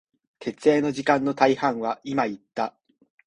[0.39, 2.75] 徹夜の時間の大半は、今言った、